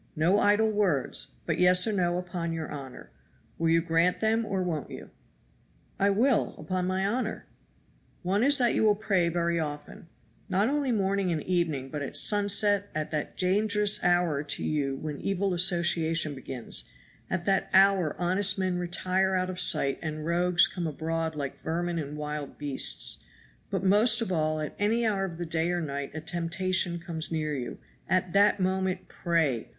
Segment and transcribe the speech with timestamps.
[0.15, 3.11] No idle words but yes or no upon your honor.
[3.59, 5.11] Will you grant them or won't you?"
[5.99, 7.45] "I will, upon my honor."
[8.23, 10.07] "One is that you will pray very often,
[10.49, 15.21] not only morning and evening, but at sunset, at that dangerous hour to you when
[15.21, 16.85] evil association begins;
[17.29, 21.99] at that hour honest men retire out of sight and rogues come abroad like vermin
[21.99, 23.19] and wild beasts;
[23.69, 27.31] but most of all at any hour of the day or night a temptation comes
[27.31, 27.77] near you,
[28.09, 29.69] at that moment pray!